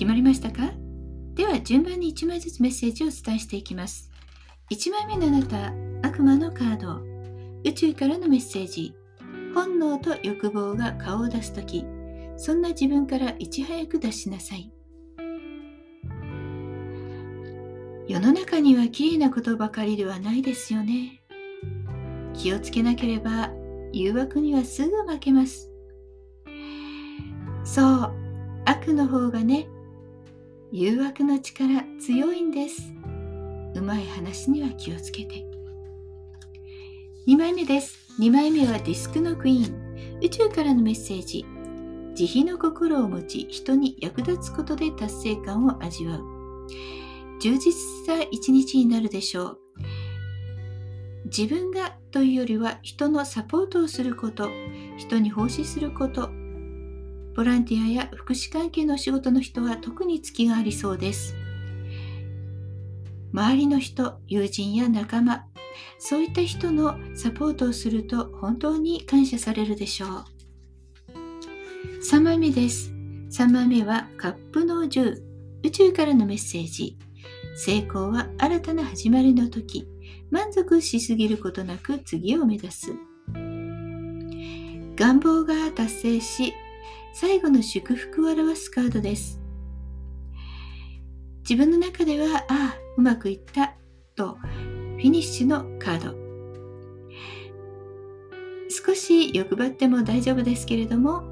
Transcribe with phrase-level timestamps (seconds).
[0.00, 0.72] 決まりましたか？
[1.34, 4.10] では順番に1枚ずつメッセージをお伝えしていきます。
[4.70, 5.74] 1枚目のあなた、
[6.08, 7.02] 悪魔のカード、
[7.68, 8.94] 宇宙からのメッセージ、
[9.54, 11.84] 本能と欲望が顔を出すとき、
[12.38, 14.72] そんな自分からいち早く出しなさい。
[18.08, 21.20] 世の中には綺麗なことばかりではないですよね。
[22.32, 23.50] 気をつけなければ
[23.92, 25.70] 誘惑にはすぐ負けます。
[27.64, 28.12] そう、
[28.64, 29.68] 悪の方がね、
[30.72, 32.92] 誘惑の力強いんです。
[33.74, 35.44] うまい話には気をつけて。
[37.26, 37.98] 2枚目です。
[38.20, 40.18] 2枚目はディスクのクイーン。
[40.22, 41.44] 宇宙からのメッセージ。
[42.14, 46.24] 慈悲の心を持ち人に役立つことで達成感を味わう。
[47.40, 49.58] 充実した一日になるでしょう。
[51.24, 54.48] 自分がというよりは人のサポートをすること。
[54.98, 56.30] 人に奉仕すること。
[57.36, 61.34] ボランティアや福祉関係の仕事の人は特に月がありそうです。
[63.32, 65.46] 周りの人、友人や仲間、
[65.98, 70.24] そういった人のサポートをすると本当に感謝されるでしょう。
[72.02, 72.92] 3枚目です。
[73.30, 75.22] 3枚目はカップの10、
[75.62, 76.98] 宇宙からのメッセージ。
[77.56, 79.86] 成功は新たな始まりの時、
[80.30, 82.92] 満足しすぎることなく次を目指す。
[84.96, 86.54] 願望が達成し、
[87.12, 89.40] 最後の祝福を表すカードです。
[91.40, 93.74] 自分の中では、ああ、うまくいった
[94.14, 96.14] と、フィニッシュのカード。
[98.70, 101.24] 少し欲張っても大丈夫ですけれども、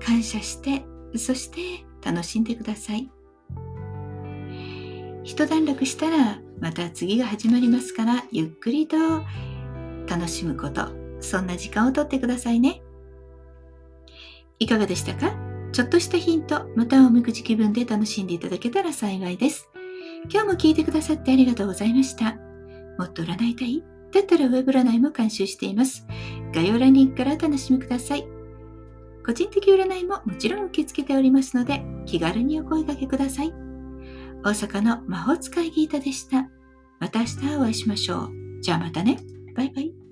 [0.00, 0.84] 感謝して、
[1.16, 3.10] そして楽しんでください。
[5.24, 8.96] 一段落したら、また次が始まりますから、ゆっくりと
[10.06, 10.88] 楽しむこと、
[11.20, 12.82] そんな時間をとってくださいね。
[14.58, 15.34] いかがでしたか？
[15.72, 19.68] ちょっとしたヒント、またおみくじ気分で楽しんでいただけたら幸いです。
[20.30, 22.36] 今日も聞いてくださってありがとうございました。
[22.98, 23.84] もっと占いたい？
[24.12, 26.06] だったらウェブ占いも監修しています。
[26.54, 28.26] 概要欄リンクからお楽しみください。
[29.26, 33.52] 個人的占いももちろん受け付けておりますので、気軽にお声掛けください。
[34.42, 36.48] 大阪の魔法使いギータでした。
[37.00, 38.30] また明日お会いしましょう。
[38.62, 39.18] じゃあまたね。
[39.54, 40.05] バイバイ。